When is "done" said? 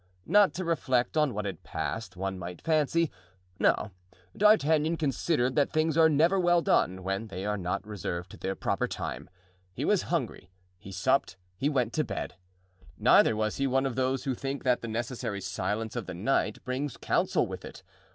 6.63-7.03